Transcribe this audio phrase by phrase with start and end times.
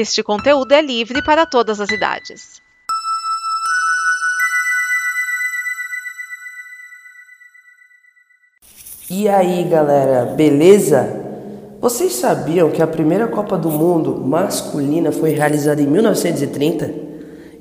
[0.00, 2.62] Este conteúdo é livre para todas as idades.
[9.10, 11.04] E aí, galera, beleza?
[11.80, 16.94] Vocês sabiam que a primeira Copa do Mundo masculina foi realizada em 1930?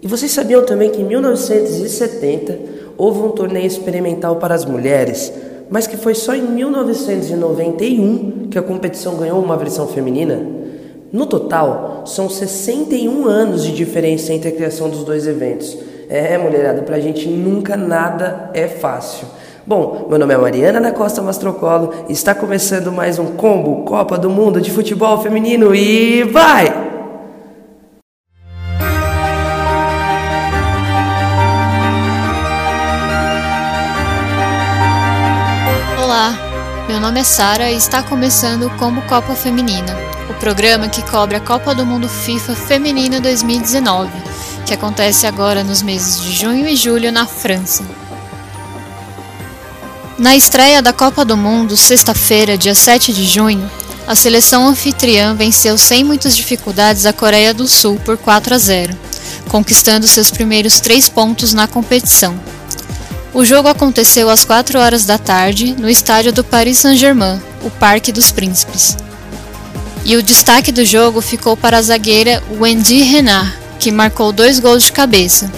[0.04, 2.60] E vocês sabiam também que em 1970
[3.00, 5.34] houve um torneio experimental para as mulheres,
[5.72, 10.68] mas que foi só em 1991 que a competição ganhou uma versão feminina?
[11.12, 15.78] No total, são 61 anos de diferença entre a criação dos dois eventos.
[16.10, 19.28] É, mulherada, pra gente nunca nada é fácil.
[19.66, 24.18] Bom, meu nome é Mariana da Costa Mastrocolo e está começando mais um combo Copa
[24.18, 26.68] do Mundo de Futebol Feminino e vai!
[36.02, 36.34] Olá,
[36.88, 41.38] meu nome é Sara e está começando o Combo Copa Feminina, o programa que cobre
[41.38, 44.12] a Copa do Mundo FIFA Feminina 2019,
[44.66, 47.84] que acontece agora nos meses de junho e julho na França.
[50.18, 53.70] Na estreia da Copa do Mundo, sexta-feira, dia 7 de junho,
[54.08, 58.98] a seleção anfitriã venceu sem muitas dificuldades a Coreia do Sul por 4 a 0,
[59.48, 62.38] conquistando seus primeiros três pontos na competição.
[63.34, 68.12] O jogo aconteceu às 4 horas da tarde no estádio do Paris Saint-Germain, o Parque
[68.12, 68.98] dos Príncipes.
[70.08, 74.84] E o destaque do jogo ficou para a zagueira Wendy Renard, que marcou dois gols
[74.84, 75.52] de cabeça.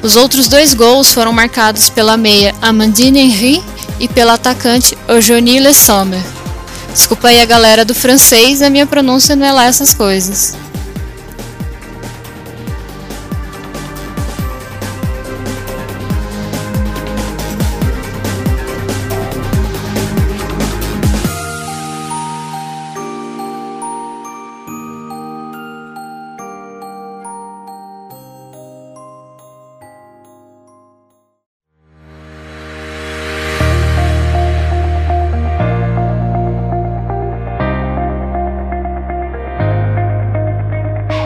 [0.00, 3.62] Os outros dois gols foram marcados pela meia Amandine Henry
[4.00, 6.22] e pela atacante Eugenie Le Sommer.
[6.90, 10.54] Desculpa aí a galera do francês, a minha pronúncia não é lá essas coisas.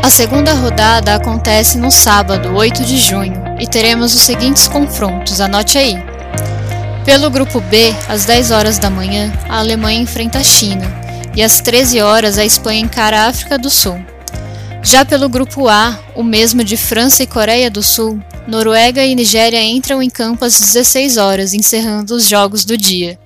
[0.07, 5.79] A segunda rodada acontece no sábado, 8 de junho, e teremos os seguintes confrontos, anote
[5.79, 5.97] aí.
[7.05, 10.87] Pelo grupo B, às 10 horas da manhã, a Alemanha enfrenta a China,
[11.35, 14.01] e às 13 horas a Espanha encara a África do Sul.
[14.81, 19.61] Já pelo grupo A, o mesmo de França e Coreia do Sul, Noruega e Nigéria
[19.61, 23.19] entram em campo às 16 horas, encerrando os jogos do dia.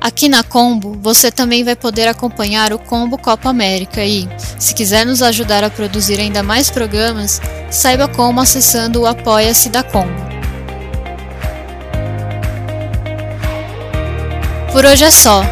[0.00, 4.26] Aqui na Combo, você também vai poder acompanhar o Combo Copa América e,
[4.58, 7.38] se quiser nos ajudar a produzir ainda mais programas,
[7.70, 10.30] saiba como acessando o Apoia-se da Combo.
[14.72, 15.44] Por hoje é só,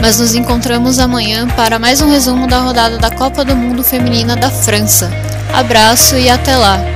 [0.00, 4.36] mas nos encontramos amanhã para mais um resumo da rodada da Copa do Mundo Feminina
[4.36, 5.10] da França.
[5.52, 6.95] Abraço e até lá!